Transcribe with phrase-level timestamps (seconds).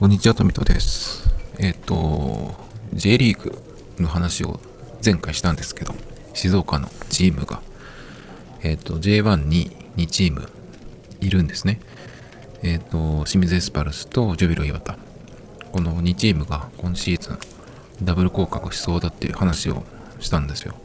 [0.00, 1.28] こんにちは、富戸です。
[1.58, 2.54] えっ、と、
[2.94, 3.62] J リーグ
[3.98, 4.58] の話を
[5.04, 5.92] 前回したんですけど、
[6.32, 7.60] 静岡のチームが、
[8.62, 10.48] えっ、と、J1 に2チーム
[11.20, 11.80] いるんですね。
[12.62, 14.96] えっ、と、清水エスパルスとジュビロ磐田。
[15.70, 17.38] この2チームが今シーズン
[18.02, 19.82] ダブル降格しそうだっていう話を
[20.18, 20.76] したんですよ。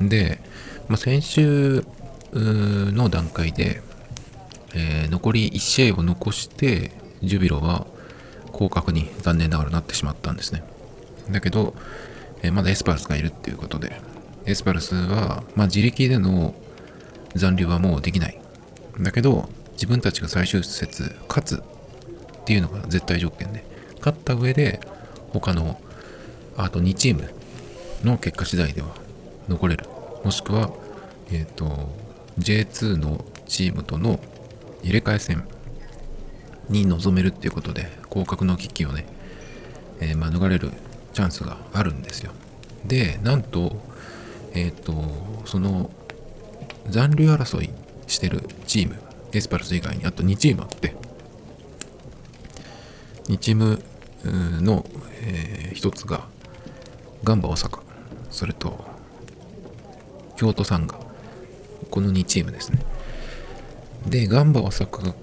[0.00, 0.40] で、
[0.88, 1.84] まあ、先週
[2.32, 3.82] の段階で、
[4.74, 6.90] え残り1試合を残して、
[7.22, 7.86] ジュビロは
[8.52, 10.62] 降格に残念ながらなってしまったんですね。
[11.30, 11.74] だけど、
[12.42, 14.00] えーまだエスパルスがいるっていうことで、
[14.46, 16.54] エスパルスは、まあ、自力での
[17.34, 18.40] 残留はもうできない。
[19.00, 23.64] だけど、自分たちが最終節勝つっていうのが絶対条件で、
[23.98, 24.80] 勝った上で、
[25.30, 25.80] 他の
[26.56, 27.30] あと2チーム
[28.04, 28.88] の結果次第では
[29.48, 29.86] 残れる。
[30.24, 30.72] もしくは、
[31.30, 31.90] えっ、と、
[32.38, 34.20] J2 のチームとの
[34.82, 35.44] 入れ替え戦
[36.68, 39.06] に臨めるっていうことで、降格の危機をね、
[40.00, 40.70] えーまあ、逃れる
[41.12, 42.32] チャンスがあるんですよ。
[42.84, 43.76] で、なんと、
[44.54, 44.92] えっ、と、
[45.44, 45.90] その
[46.88, 47.70] 残留争い
[48.06, 48.96] してるチーム、
[49.32, 50.94] エスパルス以外にあと2チームあって、
[53.24, 53.82] 2チーム
[54.24, 54.84] の、
[55.22, 56.26] え1つが
[57.24, 57.78] ガンバ大阪、
[58.30, 58.84] それと
[60.36, 60.98] 京都サンガ、
[61.90, 62.80] この2チームですね。
[64.06, 65.14] で、ガンバ大阪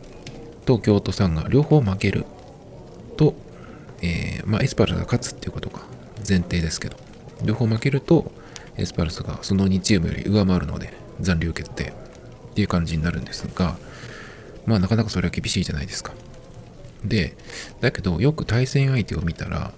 [0.70, 2.25] と京都サンガ、両方負ける。
[3.17, 3.34] と、
[4.03, 5.80] えーまあ、エスパルスが勝つっていうことが
[6.17, 6.98] 前提ですけど、
[7.44, 8.31] 両方負けると、
[8.78, 11.92] エスパルスがその2チームより上回るので、残留決定。
[12.52, 13.78] っていう感じになるんですが、
[14.67, 16.14] まあ、なかなかそれは厳しいじゃないですか。
[17.03, 17.36] で、
[17.81, 19.72] だけど、よく対戦相手を見たら、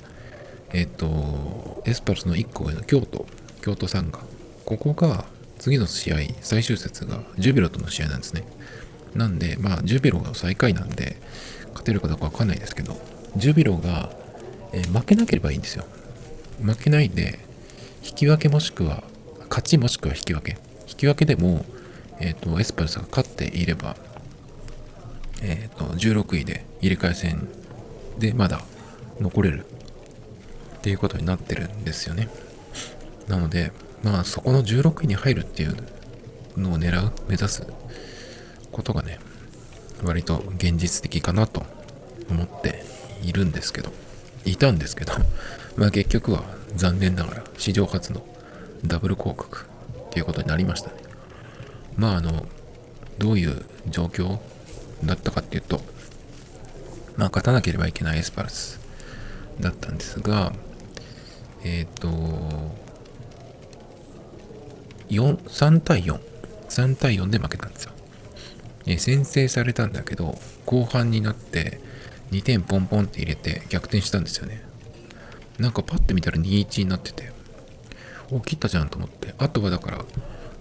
[0.73, 3.25] えっ、と、エスパルスの1個上の京都、
[3.61, 4.19] 京都サンガ、
[4.65, 5.23] ここが
[5.57, 8.43] 次の試合、最終節がジュビロとの試合なんですね。
[9.15, 11.17] なんで、まあ、ジュビロが最下位なんで、
[11.69, 12.99] 勝てるかどうかわかんないですけど、
[13.35, 14.11] ジュビロが、
[14.73, 15.85] えー負けなければいいんですよ。
[16.61, 17.39] 負けないで、
[18.03, 19.03] 引き分けもしくは、
[19.49, 20.57] 勝ちもしくは引き分け。
[20.87, 21.65] 引き分けでも、
[22.19, 23.95] えっ、と、エスパルスが勝っていれば、
[25.41, 27.47] えっ、と、16位で入れ替え戦
[28.19, 28.61] でまだ
[29.19, 29.65] 残れる
[30.77, 32.29] っていうことになってるんですよね。
[33.27, 33.71] なので、
[34.03, 35.75] まあ、そこの16位に入るっていう
[36.57, 37.65] のを狙う、目指す？
[38.71, 39.19] ことがね、
[40.03, 41.63] 割と現実的かなと
[42.29, 42.83] 思って
[43.23, 43.91] いるんですけど、
[44.45, 45.13] いたんですけど、
[45.77, 46.43] まあ結局は
[46.75, 48.25] 残念ながら史上初の
[48.85, 49.67] ダブル降格
[50.07, 50.95] っていうことになりましたね。
[51.95, 52.47] まああの、
[53.19, 54.39] どういう状況
[55.03, 55.81] だったかっていうと、
[57.17, 58.79] まあ勝たなければいけないエスパルス
[59.59, 60.53] だったんですが、
[61.63, 62.07] えっ、と、
[65.09, 66.19] 4、3対4。
[66.69, 67.90] 3対4で負けたんですよ。
[68.85, 71.79] え先制されたんだけど、後半になって
[72.31, 74.63] 2点ポンポンって入れて逆転したんですよね。
[75.59, 77.31] なんかパッて見たら2-1になってて、
[78.31, 80.05] お、切ったじゃんと思って、あとはだから、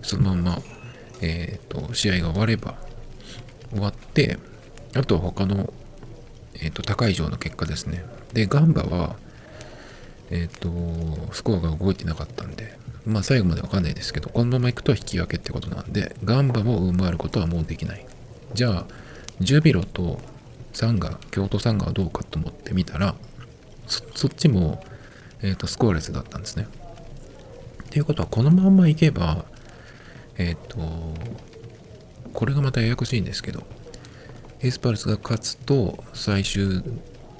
[0.02, 0.58] そのまんま、
[1.22, 2.74] えっ、と、試合が終われば、
[3.70, 4.38] 終わって、
[4.94, 5.72] あとは他の、
[6.60, 8.04] えっ、と、高い以上の結果ですね。
[8.32, 9.16] で、ガンバは、
[10.30, 10.70] えっ、と、
[11.32, 18.06] スコアが動いてなかったんで、まあ最後までわかんないですけど、このまま行くと引き分けってことなんで、ガンバも上回ることはもうできない。
[18.54, 18.86] じゃあ、
[19.40, 20.20] ジュビロと
[20.72, 23.14] サンガ、京都サンガはどうかと思ってみたら、
[23.86, 24.84] そそっちも、
[25.42, 26.66] えっ、と、スコアレスだったんですね。
[27.84, 29.44] っていうことは、このまんまいけば、
[30.36, 30.78] えっ、と、
[32.32, 33.62] これがまたややこしいんですけど、
[34.60, 36.82] エスパルスが勝つと、最終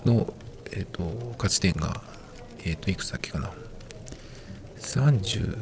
[0.05, 0.33] の、
[0.73, 2.03] えっ、と、勝ち点が、
[2.65, 3.53] えっ、と、いくつだっけかな。
[4.81, 5.57] 30、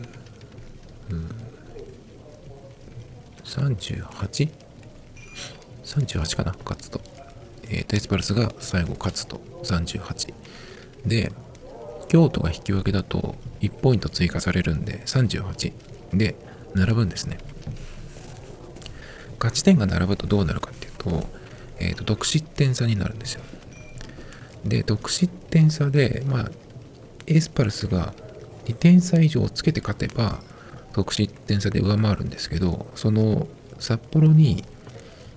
[1.11, 1.31] うん、
[3.45, 4.51] 38?38
[5.85, 7.01] 38かな勝つと。
[7.71, 10.33] えーと、エスパルスが最後勝つと38。
[11.07, 11.33] で、
[12.09, 15.73] 京都が引き分けだと1ポイント追加されるんで38
[16.15, 16.37] で
[16.75, 17.39] 並ぶんですね。
[19.39, 21.27] 勝ち点が並ぶとどうなるかっていうと、
[21.79, 23.43] えーと、得失点差になるんですよ。
[24.65, 26.51] で、得失点差で、まあ、
[27.27, 28.15] エスパルスが
[28.69, 30.41] 2点差以上つけて勝てば、
[30.93, 33.47] 得失点差で上回るんですけど、その
[33.79, 34.65] 札幌に、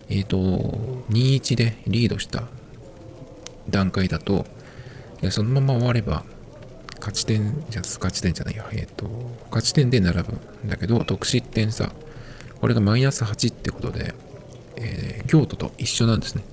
[0.09, 2.43] えっ、と、2-1でリードした
[3.69, 4.45] 段階だと、
[5.29, 6.23] そのまま終われば、
[6.99, 9.05] 勝ち点じゃ、勝ち点じゃないや、えっ、と、
[9.45, 11.91] 勝ち点で並ぶんだけど、得失点差、
[12.59, 14.13] これがマイナス8ってことで、
[14.77, 16.43] えー京都と一緒なんですね。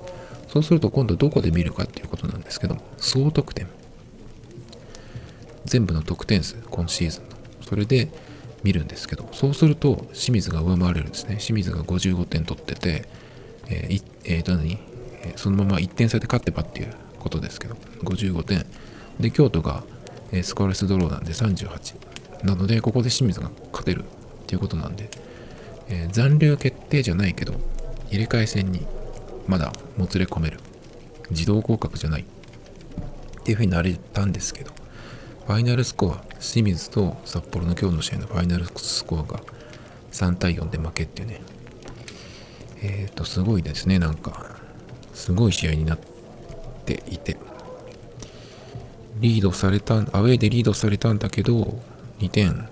[0.47, 3.67] そうすると今度どこで見るかっていうことなんですけど、総得点。
[5.69, 7.29] 全部の得点数、今シーズンの。
[7.63, 8.09] それで
[8.65, 11.37] 見るんですけど、そうすると清水が上回れるんですね。
[11.37, 13.09] 清水が55点取ってて、
[13.69, 14.79] えーいえーと何？
[15.37, 18.65] そのまま1点差で勝ってばっていうことですけど、55点。
[19.21, 19.83] で、京都が、
[20.43, 22.47] スコアレスドローなんで38。
[22.47, 24.07] なので、ここで清水が勝てるっ
[24.47, 25.11] ていうことなんで、
[25.89, 27.55] えー残留決定じゃないけど、
[28.11, 28.87] 入れ替え戦に
[29.47, 30.61] まだもつれ込める。
[31.31, 32.23] 自動降格じゃない。
[32.23, 34.73] っていう風になれたんですけど、
[35.49, 39.41] ファイナルスコア、清水と札幌の今日の試合のファイナルスコアが
[40.13, 41.41] 3対4で負けっていうね、
[42.83, 44.59] えっ、と、すごいですね、なんか、
[45.15, 45.99] すごい試合になっ
[46.85, 47.39] ていて、
[49.21, 51.81] リードされた、アウェーでリードされたんだけど、
[52.19, 52.69] 2点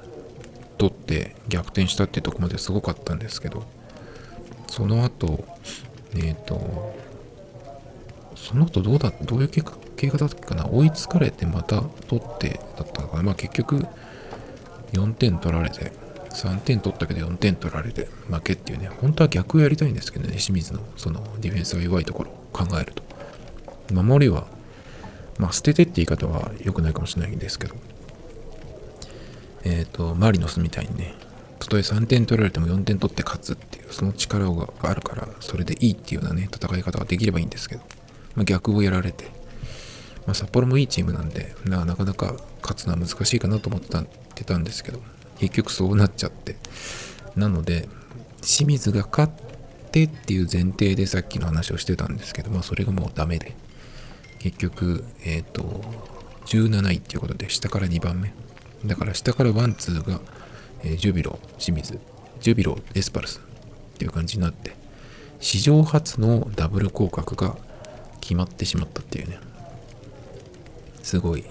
[0.76, 3.62] 取って逆転したってとこまですごかったんですけど、
[4.67, 5.46] その後、
[6.14, 6.94] えっ、と、
[8.34, 10.66] その後どうだ、どういう結果経過だったかな？
[10.66, 13.22] 追いつかれてまた取ってだったのかな？
[13.22, 13.87] まあ結局
[14.93, 15.93] 4点取られて、
[16.31, 23.02] 3点取ったけど4点取られて負けっていうね、本当は逆をやりたいんですけどね、清水のそのディフェンスが弱いところを考えると。
[23.93, 24.46] 守りは、
[25.38, 27.75] まあ捨ててって言い方は良くないかもしれないんですけど、
[29.64, 31.14] えっ、と、マリノスみたいにね、
[31.58, 37.82] たとえ3点取られても4点取って勝つっていう、その力があるから、それでいいっていうようなね、戦い方ができればいいんですけど、
[38.34, 39.31] まあ、逆をやられて、
[40.26, 43.88] まあ、札幌もいいチームなんでな、なかなか勝つのは難しいかなと思って
[44.44, 45.00] たんですけど、
[45.38, 46.56] 結局そうなっちゃって。
[47.37, 47.88] なので、
[48.43, 49.32] 清水が勝っ
[49.90, 53.55] てっていう前提でさっきの話をしてたんですけど、まあそれがもうダメで、
[54.38, 55.82] 結局、えっ、と、
[56.46, 58.32] 17位っていうことで、下から2番目。
[58.84, 60.20] だから下からワン、ツーが、
[60.82, 61.99] えージュビロ、清水、
[62.40, 63.40] ジュビロ、エスパルス
[63.94, 64.76] っていう感じになって、
[65.40, 67.56] 史上初のダブル降格が
[68.20, 69.38] 決まってしまったっていうね。
[71.06, 71.44] すごい、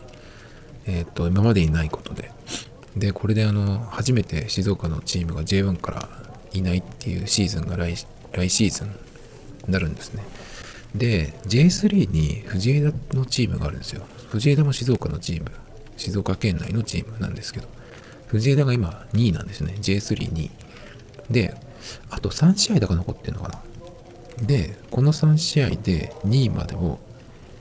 [0.85, 2.29] えっ、と、今までにないことで。
[2.97, 6.09] で、これであの、初めて静岡のチームが J1 から
[6.51, 8.93] いないっていうシーズンが来来シーズンに
[9.71, 10.23] なるんですね。
[10.93, 14.03] で、J3 に藤枝のチームがあるんですよ。
[14.27, 15.49] 藤枝も静岡のチーム、
[15.95, 17.69] 静岡県内のチームなんですけど、
[18.27, 19.75] 藤枝が今2位なんですね。
[19.79, 20.51] J32 位。
[21.31, 21.55] で、
[22.09, 24.45] あと3試合だから残ってんのかな。
[24.45, 26.99] で、この3試合で2位までを、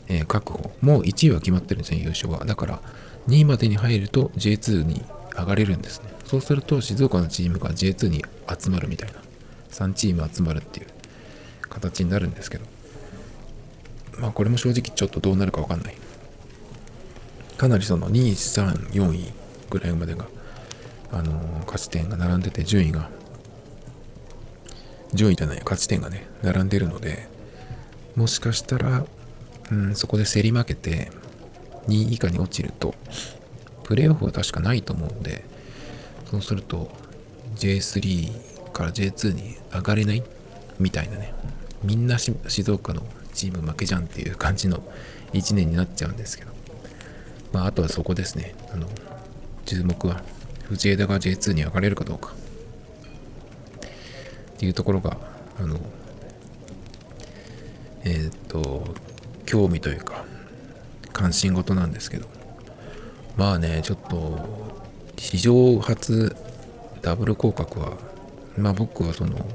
[0.08, 0.72] えー確保。
[0.80, 2.44] もう1位は決まってるんですね、優勝は。
[2.44, 2.80] だから、
[3.28, 5.02] 2位までに入ると J2 に
[5.36, 6.10] 上がれるんですね。
[6.24, 8.24] そうすると、静岡のチームが J2 に
[8.58, 9.16] 集まるみたいな。
[9.70, 10.86] 3チーム集まるっていう
[11.68, 12.64] 形になるんですけど。
[14.18, 15.94] まあ、これも正直ちょっとどうなるかわかんない。
[17.56, 19.32] かなりその2位、3、4位
[19.70, 20.26] ぐらいまでが、
[21.12, 23.08] あのー勝ち点が並んでて、順位が、
[25.12, 27.28] 順位じゃない、勝ち点がね、並んでるので、
[28.16, 29.04] もしかしたら、
[29.70, 31.10] うん、そこで競り負けて、
[31.88, 32.94] 2位以下に落ちると、
[33.82, 35.44] プレーオフは確かないと思うんで、
[36.30, 36.90] そうすると、
[37.56, 40.22] J3 から J2 に上がれない
[40.78, 41.32] みたいなね、
[41.82, 43.02] みんなし静岡の
[43.32, 44.82] チーム負けじゃんっていう感じの
[45.32, 46.52] 1年になっちゃうんですけど、
[47.52, 48.88] まあ、あとはそこですね、あの、
[49.64, 50.22] 注目は、
[50.68, 52.32] 藤枝が J2 に上がれるかどうか。
[54.54, 55.16] っていうところが、
[55.58, 55.78] あの、
[58.04, 58.94] えーっと、
[59.46, 60.24] 興味というか、
[61.12, 62.26] 関心事なんですけど、
[63.36, 64.82] まあね、ちょっと、
[65.16, 66.36] 史上初
[67.02, 67.92] ダブル降格は、
[68.56, 69.46] まあ僕はその、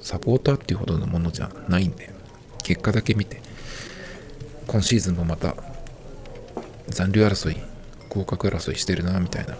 [0.00, 2.10] サポーターっていうほどのものじゃないんで、
[2.62, 3.40] 結果だけ見て、
[4.66, 5.56] 今シーズンもまた、
[6.88, 7.56] 残留争い、
[8.08, 9.56] 降格争いしてるな、みたいな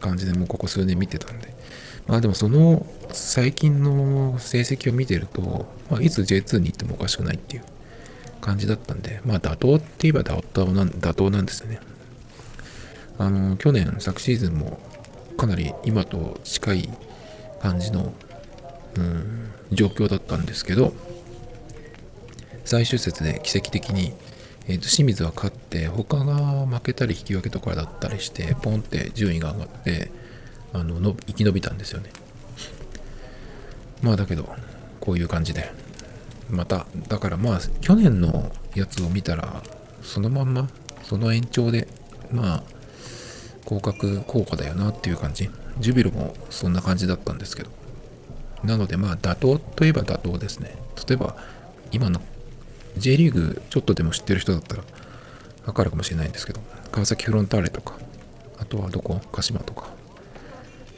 [0.00, 1.52] 感じでもうここ数年見てたんで、
[2.06, 7.64] まあでもその最近の成績を見てると、まあ、いつ J2 に行ってもおかしくないっていう
[8.42, 11.80] 感じだったんで、まあ妥当って言えば妥当なん妥当なんですよね。
[13.18, 14.78] あの、去年、昨シーズンも
[15.38, 16.90] かなり今と近い
[17.62, 18.12] 感じの、
[18.96, 20.92] うん、状況だったんですけど、
[22.64, 24.12] 最終節で奇跡的に、
[24.66, 30.12] えーと清水は勝って他が負けたり引き分けとかだったりしてポンって順位が上がって
[30.72, 32.10] あのの生き延びたんですよね
[34.02, 34.48] まあだけど
[35.00, 35.72] こういう感じで
[36.52, 39.62] まただからまあ去年のやつを見たら
[40.02, 40.68] そのまんま
[41.02, 41.88] その延長で
[42.30, 42.62] まあ
[43.64, 45.50] 降格効果だよなっていう感じ。
[45.80, 47.70] ジュビロもそんな感じだったんですけど。
[48.62, 50.76] なのでまあ妥当といえば妥当ですね。
[51.08, 51.36] 例えば
[51.90, 52.20] 今の
[52.98, 54.84] J リーグちょっとでも知ってる人だったら
[55.66, 56.60] わかるかもしれないんですけど
[56.92, 57.96] 川崎フロンターレとか
[58.58, 59.20] あとはどこ？
[59.32, 59.90] 鹿島とか。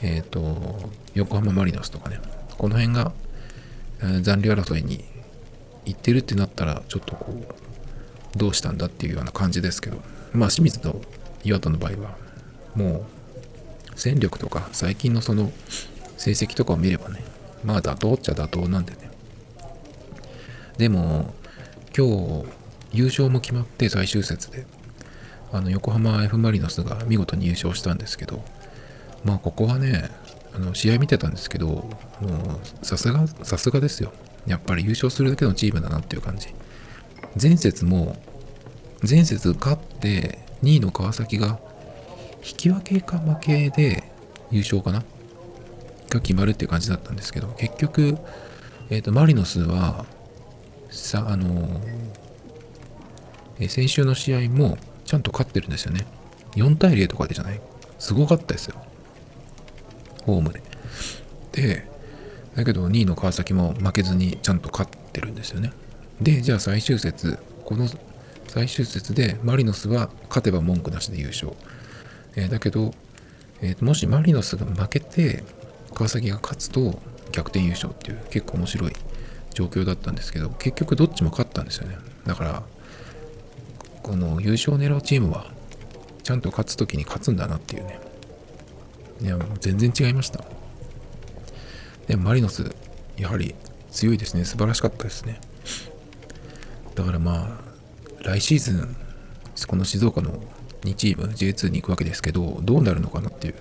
[0.02, 2.18] えっ、と横浜マリノスとかね。
[2.58, 3.12] この辺が、
[4.20, 5.04] 残留争いに
[5.85, 9.99] 行ってるってなったらちょっとこうどうしたんだっていうような感じですけど
[10.33, 11.00] まあ清水と
[11.45, 12.17] 岩田の場合は
[12.75, 13.05] もう
[13.97, 15.53] 戦力とか最近のその
[16.17, 17.23] 成績とかを見ればね
[17.64, 19.11] まあ妥当っちゃ妥当なんでね
[20.79, 21.35] でも
[21.97, 22.64] 今日
[22.95, 24.67] 優勝も決まって最終節で、
[25.53, 28.43] あの横浜 F・ マリノスが見事に優勝したんですけど、
[29.25, 30.11] まあここはね、
[30.55, 31.88] あの試合見てたんですけど、も
[32.83, 34.12] うさすが、さすがですよ。
[34.47, 36.49] やっぱり優勝するだけのチームだなっていう感じ。
[37.41, 38.17] 前節も、
[39.09, 41.59] 前節勝って2位の川崎が
[42.45, 44.05] 引き分けか負けで
[44.51, 45.03] 優勝かな？
[46.11, 48.19] が決まるっていう感じだったんですけど、結局、
[48.91, 50.05] えっ、ー、と、マリノスは、
[50.91, 51.81] さ、あの
[53.59, 56.07] え、先週の試合もちゃんと勝ってるんですよね。
[56.55, 57.61] 4対0とかでじゃない？
[57.99, 58.77] すごかったですよ。
[60.25, 60.63] ホームで。
[61.53, 61.89] で、
[62.54, 65.73] だけど2位の川崎も負けずにちゃんと勝ってるんですよね。
[66.20, 67.88] で、じゃあ最終節、この
[68.49, 71.52] 最終節でマリノスは勝てば文句なしで優勝。
[72.37, 72.92] えー、だけど、
[73.61, 75.44] えー、もしマリノスが負けて
[75.94, 77.00] 川崎が勝つと
[77.32, 78.92] 逆転優勝っていう結構面白い
[79.54, 81.96] 状況だったんですけど結局どっちも勝ったんですよね
[82.26, 82.62] だから
[84.02, 85.46] この優勝を狙うチームは
[86.23, 88.00] ちゃんと勝つ時に勝つんだなっていうね
[89.23, 90.44] いや全然違いました
[92.06, 92.75] でマリノス
[93.16, 93.54] やはり
[93.90, 94.44] 強いですね。
[94.44, 95.40] 素晴らしかったですね。
[96.94, 97.58] だからま
[98.20, 98.96] あ来シーズン
[99.66, 100.42] この静岡の
[100.82, 103.54] 2チーム J2 に行くわけですけどどうなるのかなっていう。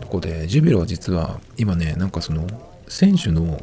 [0.00, 2.46] とこでジュビロは実は今ねなんかその
[2.88, 3.60] 選手の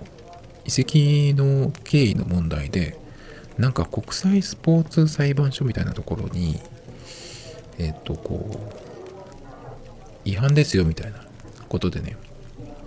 [0.65, 2.97] 移籍の経緯の問題で
[3.57, 6.59] なんか国際スポーツ裁判所みたいなところに
[7.79, 8.71] えっ、とこ
[10.25, 11.19] う違反ですよみたいな
[11.69, 12.17] ことでね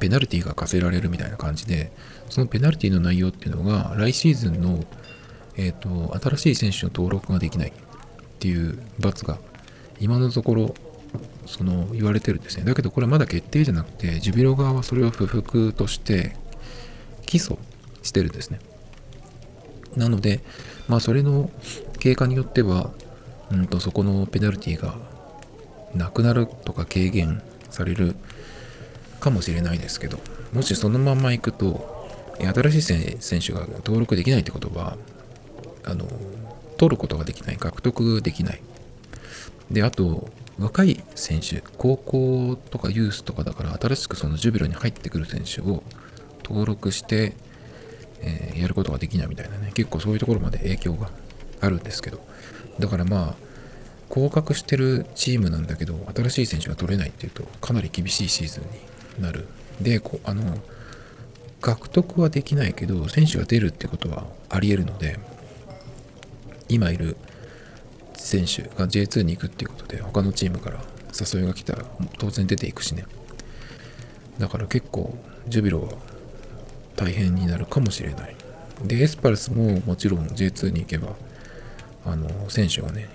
[0.00, 1.92] ペナルティが課せられるみたいな感じで
[2.28, 4.84] そのペナルティの内容っていうのが来シーズンの
[5.56, 7.72] えっ、と新しい選手の登録ができないっ
[8.38, 9.38] ていう罰が
[10.00, 10.74] 今のところ
[11.44, 12.64] その言われてるんですね。
[12.64, 16.36] だけどこれまだ決定じゃなくてジュビロ側はそれを不服として
[17.26, 17.58] 起訴
[18.02, 18.60] してるんですね。
[19.96, 20.40] なので
[20.88, 21.50] まあそれの
[21.98, 22.92] 経過によっては
[23.50, 24.96] うんとそこのペナルティが
[25.94, 28.14] なくなるとか軽減される
[29.20, 30.18] かもしれないですけど
[30.52, 32.08] もしそのままいくと
[32.40, 34.96] 新しい選手が登録できないってことは
[35.84, 36.06] あの
[36.80, 38.62] 取ることができない獲得できない。
[39.70, 45.82] で、あと、若い選手、高校とかユースとかだから、新しくそのジュビロに入ってくる選手を
[46.42, 47.34] 登録して、
[48.22, 51.10] えー、やることができないみたいなね、結構そういうところまで影響が
[51.60, 52.20] あるんですけど、
[52.78, 53.34] だからまあ、
[54.08, 58.68] 降格してるチームなんだけど、新しい選手が取れないっていうと、かなり厳しいシーズンに
[59.20, 59.46] なる。
[59.80, 60.58] で、こあの、
[61.60, 65.18] 獲得はできないけど、選手が出るってことはあり得るので、
[66.68, 67.16] 今いる
[68.14, 70.80] 選手が J2 に行くっていうことで他のチームから
[71.12, 71.84] 誘いが来たら
[72.18, 73.04] 当然出ていくしね。
[74.38, 75.88] だから結構ジュビロは
[76.96, 78.36] 大変になるかもしれない。
[78.84, 81.14] でエスパルスももちろん J2 に行けば
[82.06, 83.08] あの選手がね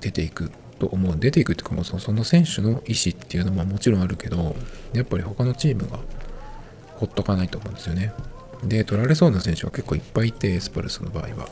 [0.00, 0.50] 出ていく。
[0.82, 4.56] と思う出ていくっていうかもうその選手の意思っていうのももちろんあるけど
[4.92, 6.00] やっぱり他のチームが
[6.96, 8.12] ほっとかないと思うんですよね
[8.64, 11.48] で取られそうな選手は結構いっぱいいてエスパルスの場合は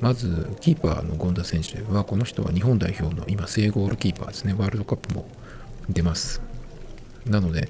[0.00, 4.54] まず、キーパーの権田選手は、この人は日本代表の今、正ゴールキーパーですね。
[4.56, 5.26] ワールドカップも
[5.88, 6.40] 出ます。
[7.26, 7.68] なので、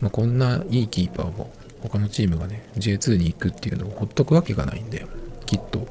[0.00, 1.52] まあ、こんないいキーパーを
[1.82, 5.06] 他のチームがね、J2 に行くっていうのをほっとくわけがないんで、
[5.44, 5.86] きっと、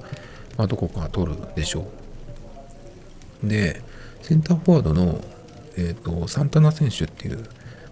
[0.57, 1.87] まあ、どこかが取るでしょ
[3.43, 3.47] う。
[3.47, 3.83] で、
[4.27, 5.23] センターフォワードの、
[5.77, 7.47] えーと、サンタナ選手っていう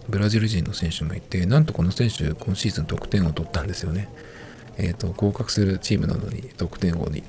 [0.08, 4.08] ブラジル人の選手がいて、なんとこの選手、今シーズン得点を取ったんですよね。
[4.76, 7.22] えっ、ー、と、合格するチームなのに得点王に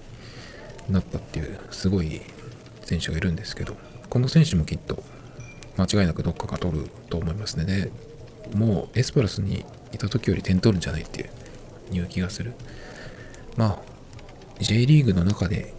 [0.90, 2.22] なったっていうすごい
[2.84, 3.76] 選手がいるんですけど
[4.10, 5.04] この選手もきっと
[5.78, 7.92] 間違いなくどっかが取ると思いますねで
[8.56, 11.30] もうエスパルスにいた時より点取るんじゃないって
[11.92, 12.54] いう気がする
[13.58, 13.80] まあ
[14.60, 15.74] J リーグの中で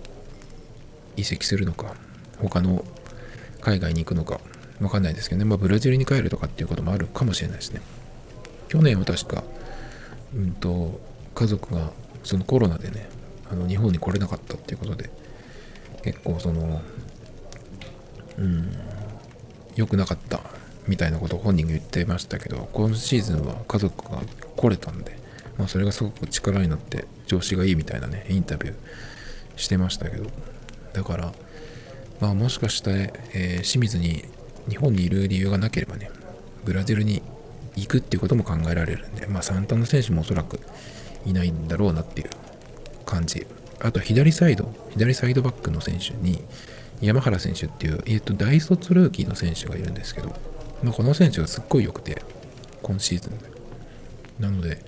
[1.16, 1.94] 移籍するのか
[2.38, 2.84] 他の
[3.60, 4.40] 海外に行くのか
[4.80, 7.80] わかんないですけどね、まあ、ブラジルに帰るとかっていうこともあるかもしれないですね。
[8.68, 9.42] 去年は確か
[10.34, 11.00] うんと
[11.34, 11.90] 家族が
[12.22, 13.08] そのコロナでね
[13.50, 15.10] あの日本に来れなかったっていうことで
[16.02, 16.82] 結構その
[18.36, 18.72] うん
[19.74, 20.40] 良くなかった
[20.86, 24.20] みたいなことを本人が言ってましたけど今シーズンは家族が
[24.56, 25.18] 来れたんで、
[25.56, 28.74] まあ、それがすごく力になって調子がいいみたいなねインタビュー
[29.56, 30.26] してましたけど
[30.92, 31.32] だから
[32.20, 34.24] まあもしかして、えー、清水に
[34.68, 36.10] 日本にいる理由がなければね
[36.64, 37.22] ブラジルに
[37.76, 40.60] 行くっていうことも考えられるんでまあサンタナ選手もおそらく
[41.24, 42.30] いないんだろうなっていう
[43.04, 43.46] 感じ。
[43.80, 46.42] あと左サイド、左サイドバックの選手に
[47.00, 50.34] 山原選手っていう、えっ、ー、と、大卒ルーキーの選手がいるんですけど、
[50.82, 52.22] まあ、この選手がすっごい良くて、
[52.82, 54.42] 今シーズン。
[54.42, 54.82] なので、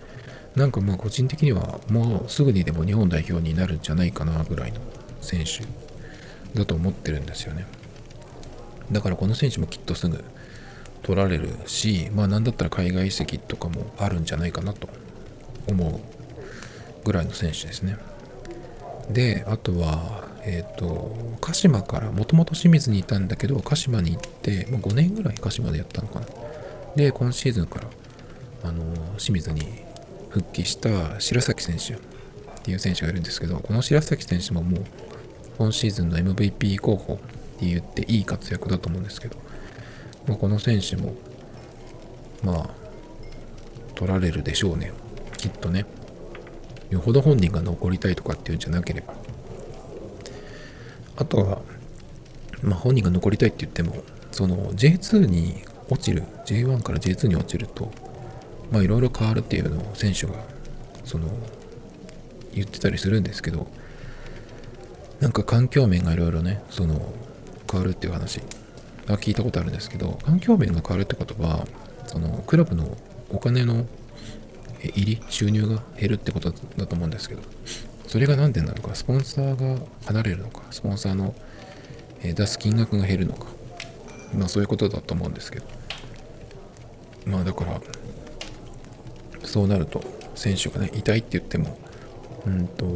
[0.56, 4.80] なんかまあ個人的にはもうすぐにでも日本代表になるんじゃないかなぐらいの
[5.20, 5.64] 選手
[6.54, 7.66] だと思ってるんですよね。
[8.92, 10.24] だからこの選手もきっとすぐ
[11.02, 14.88] 取られるしまあ何だったら海外移籍とかもあるんじゃないかなと
[15.68, 16.00] 思う
[17.04, 17.96] ぐらいの選手ですね。
[19.10, 26.26] であとはえっ、ー、と鹿島からもともと清水にいたんだけど鹿島に行って、まあ、5年ぐらい鹿島でやったのかな。
[26.96, 27.88] で今シーズンから
[28.64, 28.82] あの
[29.18, 29.62] 清水に
[30.28, 31.98] 復帰した白崎選手っ
[32.62, 34.84] ていう選手がいるんですけどこの白崎選手ももう
[35.60, 37.16] 今シーズンの MVP 候補っ
[37.58, 39.36] て言っていい活躍だと思うんですけど、
[40.26, 41.12] まあ、この選手も
[42.42, 42.70] まあ
[43.94, 44.90] 取られるでしょうね。
[45.36, 45.84] きっとね。
[46.88, 49.12] よほど本人が残りたいとかっていうんじゃなければ。
[51.18, 51.60] あとは
[52.62, 54.02] まあ本人が残りたいって言っても
[54.32, 57.92] その J2 に落ちる J1 から J2 に落ちると
[58.72, 60.32] まあいろいろ変わるっていうのを選手が
[61.04, 61.28] その
[62.54, 63.66] 言ってたりするんですけど
[65.20, 67.12] なんか環境面がいろいろねその
[67.70, 68.40] 変わるっていう話
[69.06, 71.66] は聞いたことあるんですけど環境面が変わるってことは
[72.06, 72.96] そのクラブの
[73.30, 73.86] お金の
[74.82, 77.42] 入り収入が減るってことだと思うんですけど
[78.06, 81.34] それが何でなのかスポンサーが離れるのかスポンサーの
[82.22, 83.46] 出す金額が減るのか
[84.36, 85.80] まあそういうことだと思うんですけど。
[87.26, 87.80] まあだから
[89.44, 90.02] そうなると
[90.34, 91.78] 選手がね痛いって言っても
[92.46, 92.86] うんと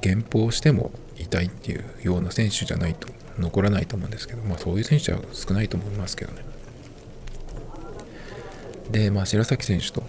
[0.00, 6.44] 減俸しても痛いっていうような選手じゃないと残らないと思うんですけど、まあそういう選手は少ないと思いますけどね。
[8.90, 10.02] で、まあ白崎選手と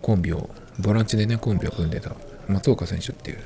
[0.00, 2.14] コンビを、ボランチでね、コンビを組んでた
[2.48, 3.38] 松岡選手っていう、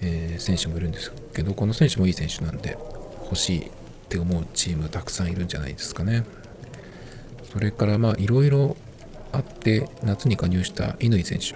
[0.00, 2.76] えー、選手もいるんですけど、この選手もいい選手なんで、
[3.24, 3.70] 欲しいっ
[4.08, 6.24] て思うチームたくさんいるんじゃないですかね。
[7.52, 8.76] それからまあいろいろ
[9.32, 11.54] あって夏に加入した乾選手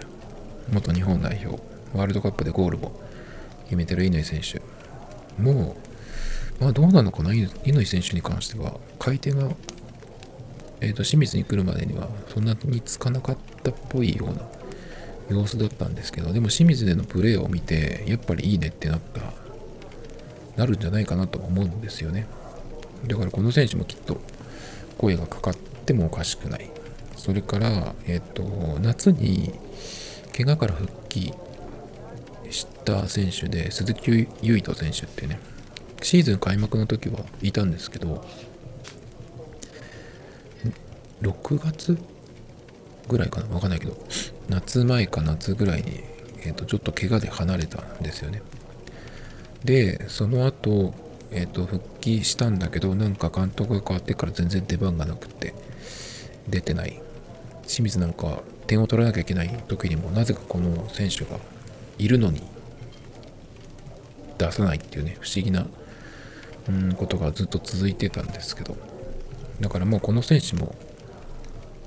[0.73, 1.61] 元日本代表
[1.97, 2.93] ワールドカップでゴールも
[3.65, 4.61] 決めてる乾選手。
[5.43, 5.77] も
[6.61, 7.31] うまあどうなのかな？
[7.65, 8.79] 乾選手に関しては。
[8.99, 9.51] 回転が、
[10.81, 14.49] えーと、清水に来るまでにはそんなにつかなかったっぽいような
[15.29, 19.21] 様子だったんですけどでも清水でのプレーを見てやっぱりいいねってなった
[20.57, 22.27] なるんじゃないかなと思うんですよね。
[23.07, 24.21] だからこの選手もきっと
[24.97, 26.71] 声がかかってもおかしくない。
[27.17, 29.53] それから、えっ、ー、と夏に
[30.37, 31.33] 怪我から復帰
[32.51, 35.39] した選手で鈴木唯人選手ってね
[36.03, 38.25] シーズン開幕の時はいたんですけど
[41.23, 41.99] 6月
[43.09, 43.97] ぐらいかなわかんないけど
[44.49, 46.03] 夏前か夏ぐらいに、
[46.41, 48.43] えー、とちょっと怪我で離れたんですよね。
[49.65, 50.93] でその後、
[51.31, 55.55] えー、と復帰したんだけどなんか監督が変わってから全然出番がなくて
[56.49, 57.01] 出てない。
[57.67, 61.39] 清水なんか点を取らなきゃいけない時にもなぜかこの選手が
[61.99, 62.43] いるのに
[64.39, 65.67] 出さないっていうね不思議な
[66.69, 68.77] うんことがずっと続いてたんですけど。
[69.61, 70.75] だからもうこの選手も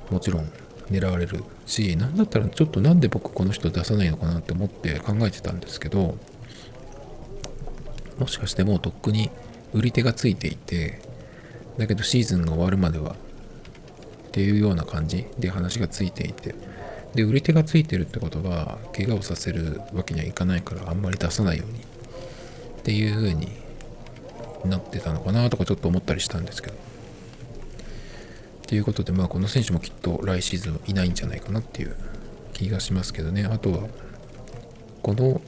[0.09, 0.49] もちろん
[0.89, 6.17] 狙われるし何だったらちょっとなんで僕この人出さないのかなって思って考えてたんですけど
[8.17, 9.29] もしかしてもうとっくに
[9.73, 11.01] 売り手がついていて
[11.77, 16.55] だけどシーズンが終わるまではっていうような感じで話がついていて
[17.15, 23.51] で売り手がついてるってことは怪我をさせるわけにはいかないからあんまり出さないようにっていう風に
[24.65, 26.75] なってたのかなとかちょっと思ったりしたんですけど。
[28.67, 31.95] ということでまあこの選手もきっと来シーズンいないんじゃないかなっていう
[32.53, 33.45] 気がしますけどね。
[33.45, 33.87] あとは
[35.01, 35.41] この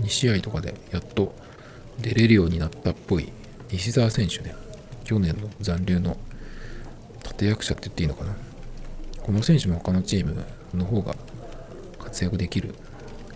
[0.00, 1.34] 2試合とかでやっと
[1.98, 3.32] 出れるようになったっぽい
[3.72, 4.54] 西澤選手ね。
[5.02, 6.16] 去年の残留の
[7.24, 8.36] 立役者って言っていいのかな。
[9.22, 10.34] この選手も他のチーム
[10.78, 11.14] の方が
[11.98, 12.74] 活躍できる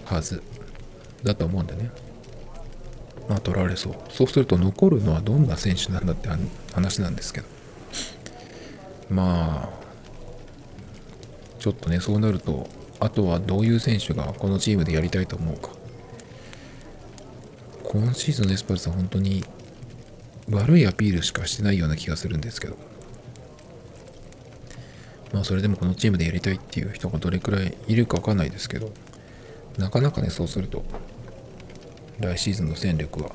[0.05, 0.43] はず
[1.23, 1.91] だと思うんでね。
[3.29, 3.95] まあ取られそう。
[4.11, 6.29] そうすると残るのはどんな選手なんだって
[6.73, 7.47] 話なんですけど。
[9.11, 9.79] まあ
[11.59, 12.69] ちょっとねそうなると
[13.01, 15.71] あとはどういう選手がこのチームでやりたいと思うか。
[17.85, 19.45] 今シーズンのエスパルスは本当に
[20.51, 22.77] 悪いアピールしかしてないような気がするんですけど。
[25.33, 28.91] まあそれでもこのチームでやりたいっていう人がどれくらいいるかわかんないですけど、
[29.77, 30.85] なかなかね、そうすると、
[32.21, 33.31] 来シーズンの戦力は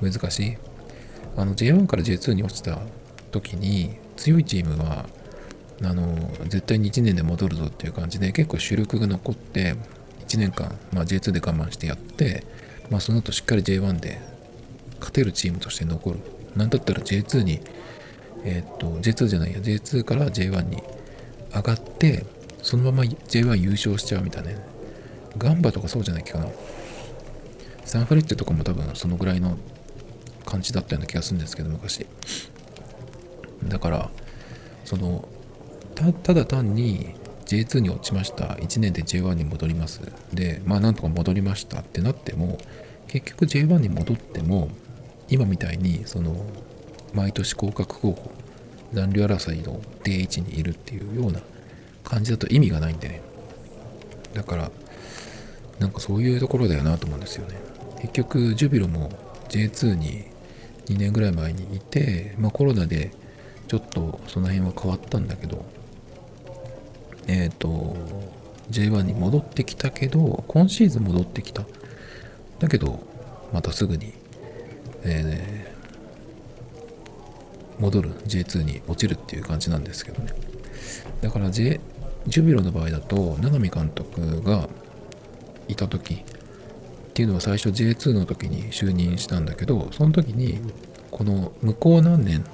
[0.00, 0.56] 難しい。
[1.36, 2.78] あの J1 から J2 に落ちた
[3.30, 5.06] 時に強いチームは
[5.82, 9.74] あの絶対に1年で戻るぞっていう感じで結構主力が残って
[10.26, 12.44] 1年間、まあ、J2 で我慢してやって、
[12.90, 14.20] まあ、その後しっかり J1 で
[14.98, 16.20] 勝てるチームとして残る
[16.56, 17.60] なんだったら J2 に
[18.44, 20.82] えっ、と J2 じゃないや J2 から J1 に
[21.54, 22.26] 上がって
[22.62, 24.58] そのまま J1 優勝しちゃうみたいなね。
[25.38, 26.46] ガンバとかそうじゃないかな。
[27.84, 29.56] サンフレッチェとかも多分そのぐらいの
[30.44, 32.06] 感じだったような気がするんですけど昔。
[33.64, 34.10] だから
[34.84, 35.28] その
[36.22, 37.14] ただ単に
[37.46, 38.44] J2 に落ちました。
[38.44, 40.00] 1年で J1 に戻ります。
[40.32, 42.58] でまあなんとか戻りましたってなっても
[43.06, 44.70] 結局 J1 に戻っても
[45.28, 46.44] 今みたいにその
[47.14, 48.32] 毎年降格候補
[48.92, 51.40] 残留争いの定位置にいるっていうような
[52.04, 53.22] 感じだと意味がないんでね。
[54.34, 54.70] だから
[55.78, 57.56] なんかそういうところだよなと思うんですよね。
[58.00, 59.10] 結局ジュビロも
[59.48, 60.24] J2 に
[60.86, 63.10] 2年ぐらい前にいて、まあ、コロナで
[63.68, 65.64] ちょっとその辺は変わったんだけど
[67.26, 67.96] えっ、ー、と
[68.70, 71.64] J1 に戻ってきたけど今シーズン戻ってきた。
[72.58, 73.00] だけど
[73.52, 74.12] またすぐに、
[75.04, 75.75] えー、
[77.78, 80.32] 戻る J2 に落ちるっていう感じなんですけどね。
[81.20, 81.80] だから、J、
[82.26, 84.68] ジュビロの場合だと永見監督が
[85.68, 86.18] いた時っ
[87.14, 90.60] ていうのは最初 J2 の時に就任したんだけどその時に
[91.10, 92.44] この向こう何年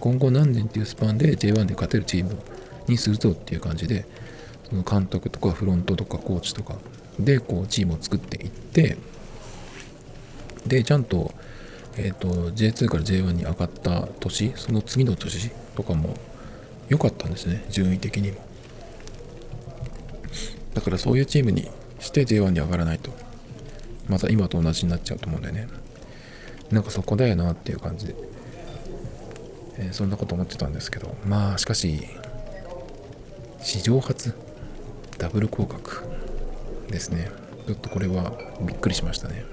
[0.00, 2.38] 今後何年っていうスパンで J1 で勝てるチーム
[2.88, 4.06] にするぞっていう感じで
[4.68, 6.76] その監督とかフロントとかコーチとか
[7.18, 8.96] でこうチームを作っていって
[10.66, 11.32] でちゃんと,、
[11.96, 16.16] えーと、J2 から J1 に上がった年その次の年とかも
[16.88, 18.38] 良かったんですね順位的にも。
[20.74, 23.10] だからそういうチームにして J1 に上がらないと
[24.08, 25.68] また今と同じになっちゃうと思うんだよね。
[26.70, 28.14] なんかそこだよなっていう感じで
[29.78, 32.06] えー、そんなこと思ってたんですけどまあしかし
[33.60, 34.34] 史上初
[35.18, 36.02] ダブル降格
[36.88, 37.30] ですね。
[37.66, 38.32] ちょっとこれは
[38.66, 39.44] びっくりしましたね。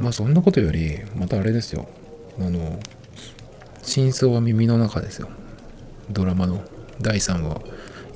[0.00, 1.88] まあそんなことよりまたあれですよ。
[2.38, 2.80] あの
[3.82, 5.28] 真相は耳の中ですよ。
[6.10, 6.64] ドラマの
[7.00, 7.60] 第3話。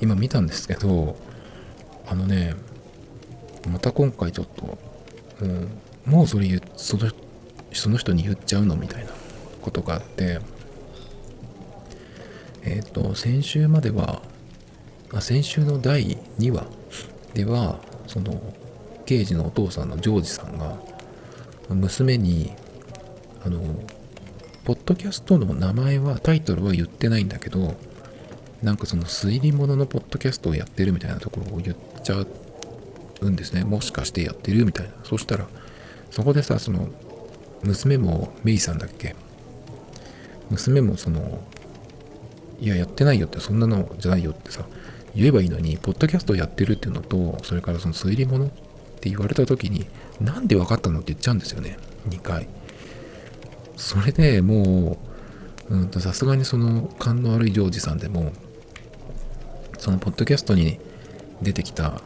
[0.01, 1.15] 今見たんですけど
[2.07, 2.53] あのね
[3.71, 4.77] また今回ちょっと、
[5.41, 5.69] うん、
[6.05, 7.09] もうそれその
[7.71, 8.75] その人に言っちゃうの？
[8.75, 9.11] みたいな
[9.61, 10.39] ことがあって
[12.63, 14.21] えっ、ー、と先週までは
[15.13, 16.65] あ先週の第2話
[17.33, 18.41] ではその
[19.05, 20.77] 刑事のお父さんのジョージさんが
[21.69, 22.51] 娘に
[23.45, 23.61] あの
[24.63, 27.75] ポッドキャストの名前はタイトルは言ってないんだけど
[28.63, 32.25] なんかその推理物のポッドキャストをやってるみたいなところを言っちゃ
[33.21, 33.63] うんですね。
[33.63, 34.93] もしかしてやってるみたいな。
[35.03, 35.47] そしたら
[36.11, 36.89] そこでさその
[37.63, 39.15] 娘もメイさんだっけ？
[40.49, 41.41] 娘もその
[42.59, 44.65] いややってないよってそんなのじゃないよってさ
[45.15, 48.51] 言えばいいのにポッドキャストをやってるっていうのとそれからその推理物
[49.05, 49.85] って言われた時に
[50.19, 51.77] なんで分かったのって言っちゃうんですよね。
[52.09, 52.47] 2回。
[53.77, 54.97] それでも
[55.69, 58.33] うんとさすがにその勘の悪いジョージさんでも
[59.77, 60.79] そのポッドキャストに
[61.41, 62.01] 出てきた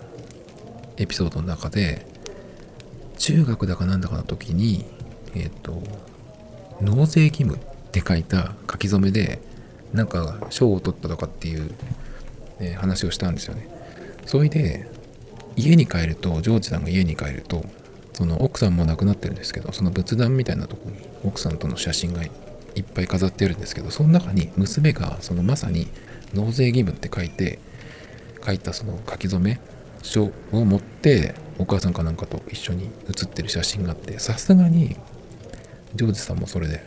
[0.97, 2.05] エピソードの中で
[3.17, 4.85] 中学だかなんだかの時に
[5.35, 5.81] えっ、ー、と
[6.81, 7.59] 納税義務っ
[7.91, 9.39] て書いた書き初めで
[9.93, 11.71] なんか賞を取ったとかっていう、
[12.59, 13.67] え話をしたんですよね。
[14.25, 14.98] それで
[15.55, 17.63] 家に帰るとジョージさんが家に帰ると
[18.13, 22.29] その奥さんも亡くなってるんですけどその仏壇みたいなとこに奥さんとの写真がい
[22.81, 25.87] っぱい飾ってるんですけどその中に娘がそのまさに
[26.33, 27.59] 納税義務って書いて
[28.45, 29.59] 書いたその書き初め
[30.01, 34.95] 書を持ってお母さんかなんかと一緒に写ってる写真があってさすがに
[35.95, 36.83] ジョージさんもそれで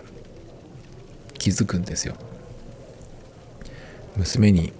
[1.38, 2.14] 気づくんですよ。
[4.16, 4.72] 娘に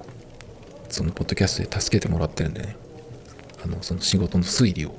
[0.88, 2.76] そのポッドキャストで助けてもらってるんでね。
[3.64, 4.94] あのその仕事の推理を。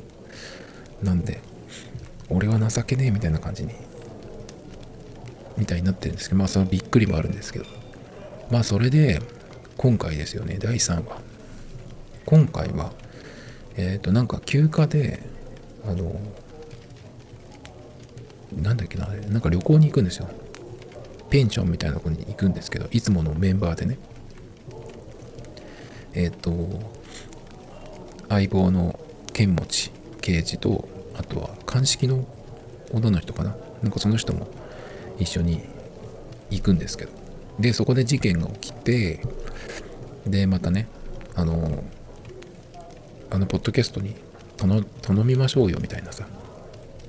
[1.02, 1.42] なんで
[2.30, 3.74] 俺は情けねえみたいな感じに
[5.58, 7.66] みたいになってるんですけどまあそのびっくりもあるんですけど。
[8.50, 9.22] まあそれで
[9.78, 11.22] 今回ですよね第3話。
[12.26, 12.94] 今回は
[13.76, 15.22] えっ、ー、となんか休暇で
[15.86, 16.20] あの
[18.62, 20.30] なんだっけななんか旅行に行くんですよ。
[21.30, 23.98] ペンションみたいなとこに行くんですけどいつものメンバーでね。
[26.14, 26.52] えっ、ー、と
[28.34, 29.00] 相棒の
[29.34, 29.92] 剣持
[30.22, 32.26] 刑事とあとは鑑識の
[32.92, 33.56] 女の人かな。
[33.82, 34.48] なんかその人も
[35.20, 35.62] 一緒に
[36.50, 37.12] 行くんですけど。
[37.60, 39.20] でそこで事件が起きて
[40.26, 40.88] でまたね
[41.36, 41.84] あの
[43.30, 44.16] あのポッドキャストに
[45.02, 46.26] 頼みましょうよみたいなさ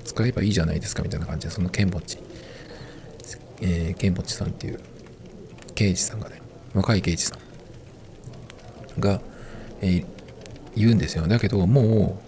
[0.03, 1.99] 使えばいいじゃないですかみたいな感じでその剣持
[3.61, 4.79] えー、剣持さんっていう
[5.75, 6.41] 刑事さんがね
[6.73, 7.37] 若い刑事さ
[8.97, 9.21] んが、
[9.81, 10.05] えー、
[10.75, 11.27] 言うんですよ。
[11.27, 12.19] だけども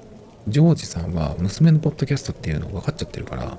[0.47, 3.57] うジョージさんは娘のポッドキャストっていうの分かっちゃってるから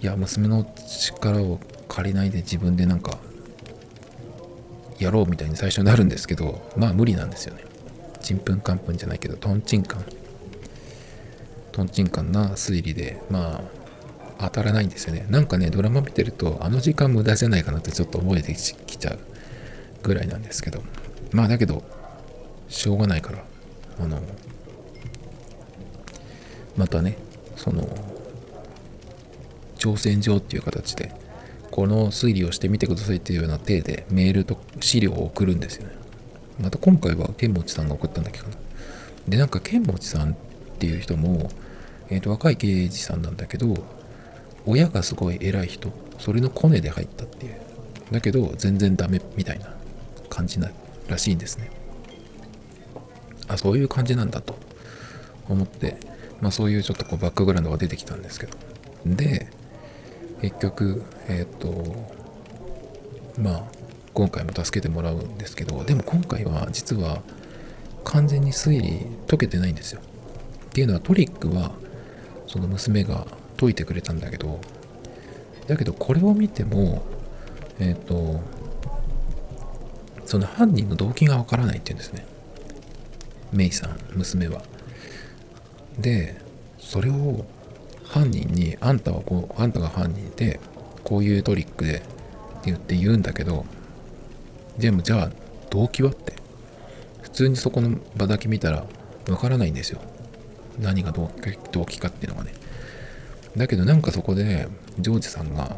[0.00, 1.58] いや娘の力を
[1.88, 3.18] 借りないで自分でなんか
[4.98, 7.64] やろうみたいに最初になるんですけどまあ無理なんですよね。
[8.20, 10.04] ちんぷんかんぷんじゃないけどトンチンカン
[11.72, 13.60] トンチンカンな推理でま
[14.38, 15.26] あ当たらないんですよね。
[15.28, 19.18] なんかねドラマ見てるとあの時間無駄じゃないかなってちょっと覚えてきちゃう
[20.02, 20.82] ぐらいなんですけど。
[21.32, 21.82] まあだけど
[22.68, 23.44] しょうがないから。
[23.98, 24.20] あの
[26.76, 27.16] またね
[27.56, 27.86] その
[29.76, 31.12] 挑戦状っていう形で
[31.70, 35.94] この推理をしてみてくださいっていうような体でメールと資料を送るんですよね。
[36.60, 38.46] また今回は剣持さんが送ったんだっけど
[39.26, 40.34] でなんか剣持さんっ
[40.78, 41.50] ていう人も、
[42.10, 43.74] えー、と若い刑事さんなんだけど
[44.66, 47.54] 親がすごい偉い人それのコネで入ったっていう。
[48.10, 49.74] だけど全然ダメみたいな
[50.28, 50.70] 感じな
[51.08, 51.70] らしいんですね。
[53.48, 54.56] あそういう感じなんだと。
[55.48, 55.98] 思って
[56.40, 58.56] まあそういうちょっとこうバックグラウンドが出てきたんですけど。
[59.06, 59.48] で
[60.40, 62.10] 結局えっ、ー、と
[63.38, 63.64] まあ
[64.12, 67.22] 今回も助けてもらうんですけどでも今回は実は
[68.04, 70.00] 完全に推理解けてないんですよ。
[70.00, 71.72] っていうのはトリックは
[72.46, 73.26] その娘が
[73.56, 74.60] 解いてくれたんだけど
[75.66, 77.04] だけどこれを見ても
[77.78, 78.40] えっ、ー、と
[80.24, 82.26] その犯人の動機がわからないっていうんですね。
[83.54, 84.62] メイさん娘は。
[85.98, 86.36] で
[86.78, 87.44] それを
[88.04, 90.60] 犯人にあんたはこうあんたが犯人で
[91.02, 92.06] こういうトリックでって
[92.66, 93.64] 言って言うんだけど
[94.78, 95.30] でもじゃあ
[95.70, 96.34] 動機はって
[97.22, 98.86] 普通にそこの場だけ見たら
[99.28, 100.00] わからないんですよ。
[100.78, 101.28] 何が動
[101.86, 102.52] 機かっていうのがね。
[103.56, 105.76] だけどなんかそこでジョージさんが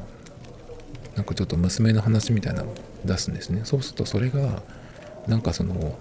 [1.14, 3.62] なんかちょっと娘の話みたいなのを出すんですね。
[3.64, 4.62] そうするとそれが
[5.26, 5.98] なんかその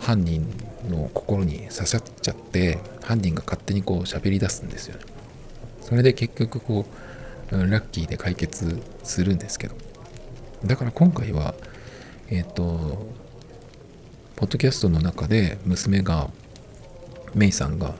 [0.00, 0.46] 犯人
[0.88, 4.96] の心に刺さっちゃって犯人が勝手にこう喋り出すんですよ。
[4.98, 5.04] ね
[5.82, 6.86] それで結局こ
[7.50, 9.76] うラッキーで解決するんですけど。
[10.64, 11.54] だから今回は
[12.28, 13.06] えっ、ー、と
[14.36, 16.28] ポッドキャストの中で娘が
[17.34, 17.94] メイさんが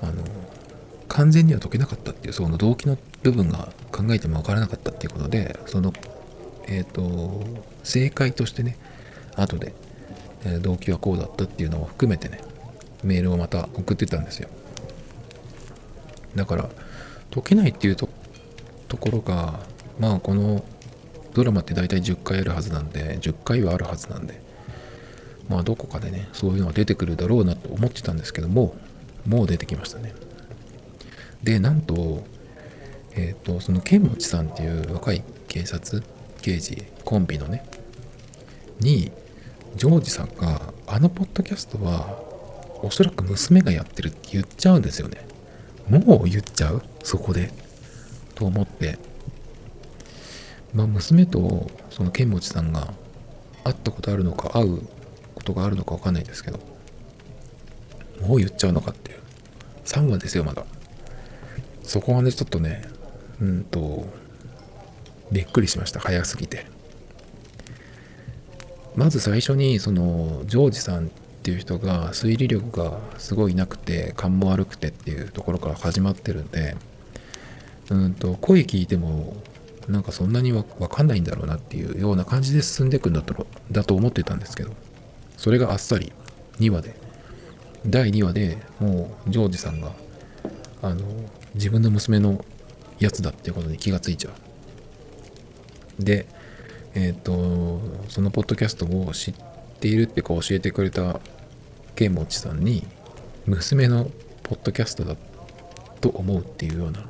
[0.00, 0.12] あの
[1.08, 5.92] 完全には解けなかったっていうその動機の部分が考えても分からなかったっていうことでその
[6.66, 7.42] えっ、ー、と
[7.82, 8.76] 正解としてね
[9.34, 9.72] 後で、
[10.44, 12.40] え、動機はこうだったっていうのを含めてね
[13.02, 14.48] メールをまた送ってたんですよ。
[16.34, 16.68] だから
[17.30, 19.60] 解けないっていうところが
[19.98, 20.64] まあこの
[21.34, 24.40] ドラマって大体10回あるはずなんで10回はあるはずなんで
[25.48, 28.76] まあどこかでねそういうのが出てくるだろうなと思ってたんですけども
[29.26, 30.14] もう出てきましたね。
[31.42, 32.24] でなんと
[33.14, 36.02] えっ、ー、とその剣持さんっていう若い警察
[36.42, 37.64] 刑事コンビのね
[38.80, 39.12] に
[39.78, 42.20] ジョージさんがあのポッドキャストは
[42.82, 45.24] おそらく娘がやってるって言っちゃうんですよね。
[45.88, 46.82] もう言っちゃう？
[47.04, 47.52] そこで。
[48.34, 48.98] と思って。
[50.74, 52.92] まあ娘とその剣持さんが
[53.62, 54.82] 会ったことあるのか会う
[55.34, 56.58] ことがあるのか分かんないですけど。
[58.20, 59.18] もう言っちゃうのかっていう。
[59.84, 60.64] 3話ですよまだ。
[61.84, 62.82] そこはねちょっとね
[63.40, 64.06] うんと
[65.30, 66.00] びっくりしました。
[66.00, 66.66] 早すぎて。
[68.98, 71.08] まず最初にそのジョージさんっ
[71.44, 76.76] ていう人が推理力がすごいなくて勘も悪くてっていうところから始まってるんで
[77.90, 79.36] うんと声聞いても
[79.86, 84.72] なんかそんなにわかんないんだろうなっていうような感じで進んでいくんだとだと思ってたんですけど
[85.36, 86.12] それがあっさり
[86.58, 86.96] 2話で
[87.86, 89.92] 第2話でもうジョージさんが
[90.82, 91.06] あの
[91.54, 92.44] 自分の娘の
[92.98, 94.30] やつだっていうことに気がついちゃ
[96.00, 96.04] う。
[96.04, 96.26] で
[96.94, 99.34] えっ、ー、とそのポッドキャストを知っ
[99.80, 101.20] ているっていうか教えてくれた
[101.94, 102.86] 剣持さんに
[103.46, 104.10] 娘の
[104.42, 105.16] ポッドキャストだ
[106.00, 107.04] と思うっていうような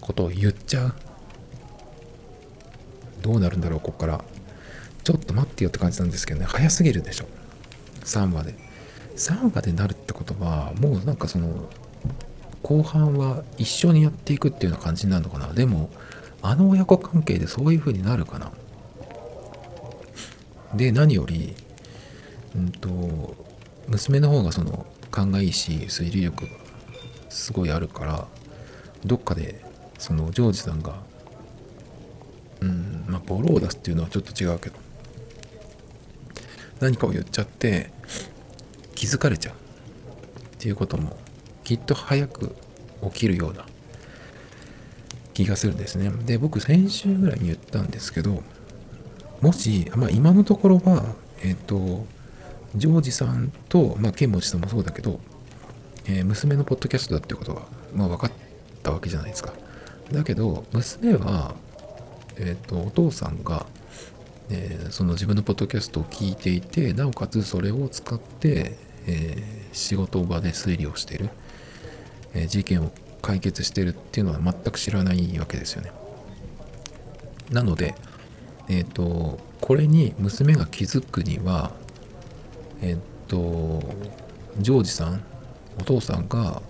[0.00, 0.94] ことを言っちゃう。
[3.22, 4.24] どうなるんだろうここから。
[5.04, 6.46] ちょっと待ってよって感じなんですけどね。
[6.46, 7.26] 早すぎるでしょ。
[8.04, 8.54] 3話で。
[9.16, 11.68] 3話でなるってことはもうなんかその
[12.62, 15.52] 後半は一緒にやっていくっていうような感じになるのかな。
[15.52, 15.90] でも
[16.42, 18.52] あの親子関係でそういう風になるかな。
[20.74, 21.54] で何より
[22.56, 22.88] うんと
[23.88, 26.50] 娘の方がその勘がいいし推理力が
[27.28, 28.26] すごいあるから
[29.04, 29.62] どっかで
[29.98, 30.94] そのジョージさんが
[32.60, 34.76] うんまあボロを出すっていうのはちょっと違うけど
[36.80, 37.90] 何かを言っちゃって
[38.94, 39.56] 気づかれちゃうっ
[40.58, 41.16] ていうことも
[41.64, 42.56] きっと早く
[43.04, 43.66] 起きるような
[45.34, 46.10] 気がするんですね。
[46.26, 48.42] で僕先週ぐらいに言ったんですけど
[49.40, 52.06] もし、まあ、今のところはえっ、ー、と
[52.74, 55.20] ジョージさんと、まあ、ケンモチさんもそうだけど、
[56.06, 57.62] えー、娘のポッドキャストだってことは、
[57.94, 58.32] まあ、分かっ
[58.82, 59.52] たわけじゃないですか。
[60.10, 61.54] だけど、娘は、
[62.36, 63.66] えっ、ー、と、お父さんが、
[64.50, 71.30] えー、その自分のポッドキャストを聞いていて、なおかつそれを使って、えー、仕事場で推理をしている、
[72.34, 72.90] え事件を
[73.22, 75.92] 解決してるっていうのは全く知らないわけですよね。
[77.50, 77.94] なので
[78.68, 81.72] えっ、とこれに娘が気づくには
[82.82, 82.96] えっ、
[83.28, 83.82] と
[84.58, 85.22] ジョージさん
[85.80, 86.60] お父さんが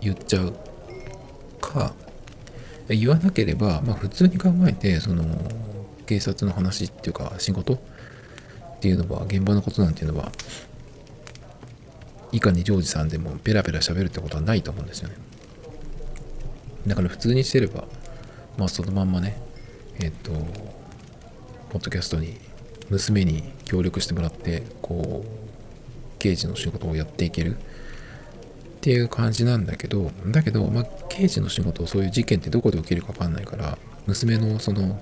[0.00, 0.54] 言っちゃう
[1.60, 1.94] か
[2.88, 5.24] 言わなければ、まあ、普通に考えてその
[6.06, 7.78] 警察の話っていうか仕事っ
[8.80, 10.32] ていうのは現場のことなんていうのは
[12.32, 15.16] いかにジョージさんでもペラペラ喋るってことはないと思うんですよね。
[16.86, 17.84] だから普通にしてれば
[18.58, 19.40] まあそのまんまね
[20.02, 20.32] えっ、と
[21.70, 22.38] ポッドキャストに
[22.88, 27.56] 娘に協力してもらってこう刑事の仕事をやっていける。
[27.56, 34.98] っていう感じなんだけどだけど、まあ、刑事の仕事そういう事件ってどこで起きるか分かんないから娘のその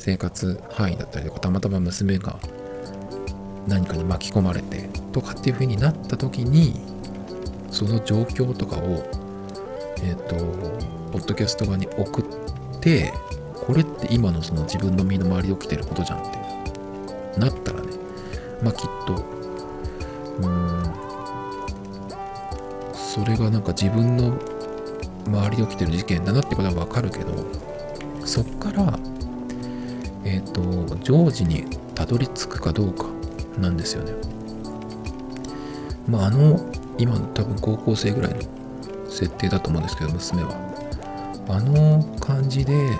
[0.00, 2.40] 生活範囲だったりとかたまたま娘が
[3.68, 6.80] 何かに巻き込まれてとかっていう風になった時に
[7.70, 9.29] その状況とかを
[10.02, 10.36] えっ、ー、と
[11.12, 13.12] ポッドキャスト側に送って
[13.54, 16.38] これって今のその自分の身の回りで起きてることじゃんって
[17.38, 17.88] なったらね
[18.62, 20.94] まあきっとうーん
[22.94, 24.38] それがなんか自分の
[25.26, 27.44] 周りで起きてる事件だなってことはわかるけど
[28.24, 28.98] そっから
[30.24, 30.62] えっ、ー、と
[30.96, 33.06] ジョージにたどり着くかどうか
[33.58, 34.12] なんですよね。
[36.08, 36.58] まああの
[36.98, 38.40] 今の多分高校生ぐらいの
[39.20, 40.56] 設定だと思うんですけど娘は。
[41.48, 42.96] あの感じでえっ、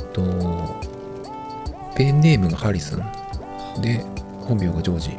[0.00, 0.22] ー、と
[1.96, 2.98] ペンネームがハリスン。
[3.80, 4.04] で
[4.46, 5.10] 本名がジョージ。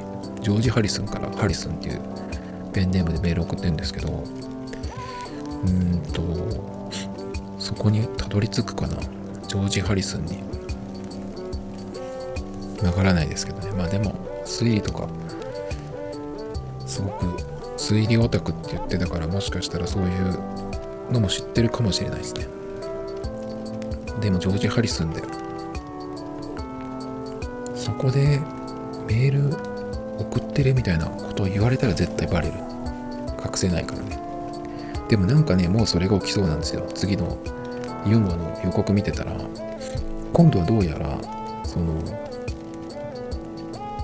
[0.42, 2.02] ジョージ・ハリスンからハリスンっていう
[2.72, 4.10] ペンネームでメール送ってるんですけど
[5.66, 6.22] うんと
[7.58, 8.98] そこにたどり着くかな。
[9.48, 10.44] ジョージ・ハリスンに。
[12.84, 13.72] わからないですけどね。
[13.72, 14.14] まあでも
[14.46, 15.08] 推理とか
[16.86, 20.40] すごく推理オタクって言ってたからもしかしたらそういう
[21.12, 22.48] のも知ってるかもしれないですね。
[24.22, 25.22] でもジョージ・ハリスンで。
[27.76, 28.40] そこで
[29.08, 29.58] メール
[30.18, 32.54] 送ってるみたいなことを言われたら絶対バレる。
[33.44, 34.18] 隠せないからね。
[35.10, 36.88] でもなんかねもうそれが起きそうなんですよ。
[36.94, 37.38] 次の
[38.06, 39.34] 4話の予告見てたら
[40.32, 41.20] 今度はどうやら
[41.64, 42.02] その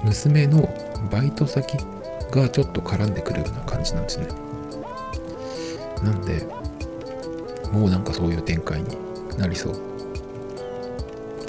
[0.04, 0.70] 娘の
[1.12, 1.78] バイト先
[2.32, 4.28] がちょっと絡んでくるような感じなんですね。
[6.04, 6.48] なんで
[7.72, 8.98] もうなんかそういう展開に
[9.38, 9.76] なりそう。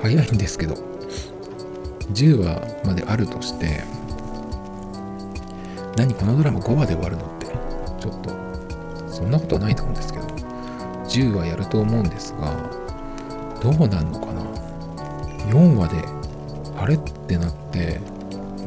[0.03, 0.75] 早いんですけど
[2.13, 3.83] 10話まであるとして
[5.97, 7.47] 何このドラマ5話で終わるのって
[8.01, 8.31] ちょっと
[9.13, 10.27] そんなことはないと思うんですけど
[11.05, 12.57] 10話やると思うんですが
[13.63, 14.41] どうなんのかな。
[15.51, 16.05] 4話で
[16.79, 18.01] あれってなって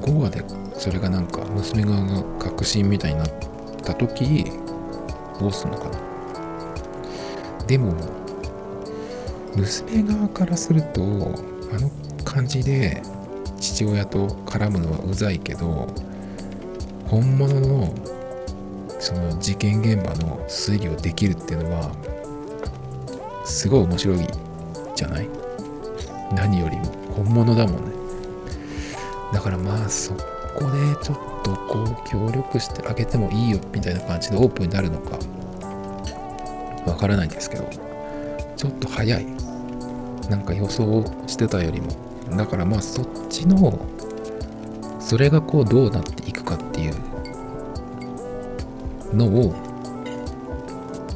[0.02, 0.43] 5話で
[0.83, 3.29] それがなんか娘側が確信みたいになっ
[3.85, 4.43] た時
[5.39, 5.97] どうすんのかな。
[7.65, 7.93] でも
[9.55, 11.05] 娘側からするとあ
[11.79, 11.89] の
[12.25, 13.01] 感じで
[13.61, 15.87] 父親と絡むのはうざいけど
[17.07, 17.95] 本物の
[18.99, 21.93] その事件現場の推理をできるっていうのは
[23.45, 24.17] すごい面白い
[24.97, 25.29] じゃない？
[26.35, 26.83] 何よりも
[27.15, 27.93] 本物だもんね。
[29.31, 30.13] だからまあそ
[30.53, 35.17] こでちょっとこう協力してあげてもいいよみたいな感じでオープンになるのか
[36.85, 37.69] わからないんですけど
[38.55, 39.25] ちょっと早い。
[40.29, 41.89] なんか予想してたよりも。
[42.37, 43.77] だからまあそっちの
[44.99, 46.93] それがこうどうなっていくかっていう
[49.13, 49.53] のを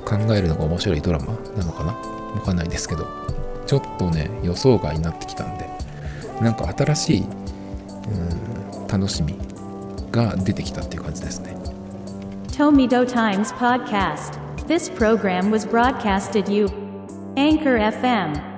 [0.04, 1.94] 考えるのが面白いドラマなのかな？
[1.94, 3.08] わかんないですけど。
[3.66, 5.70] ちょっとね予想外になってきたんで。
[6.42, 7.30] なんか新しいうん
[8.88, 9.38] 楽しみ
[10.12, 11.56] が出てきたっていう感じですね
[12.48, 16.68] Tomido Times Podcast This program was broadcasted you
[17.36, 18.57] Anchor FM